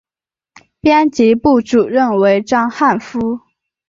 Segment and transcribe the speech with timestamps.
[0.79, 3.41] 编辑部主任为章汉夫。